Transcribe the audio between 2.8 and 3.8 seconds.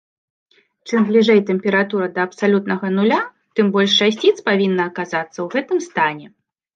нуля, тым